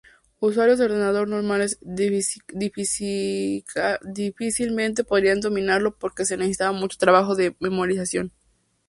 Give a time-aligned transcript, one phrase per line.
[0.39, 3.67] Usuarios de ordenador normales difícilmente
[5.03, 8.31] podrían dominarlo porque se necesita mucho trabajo de memorización.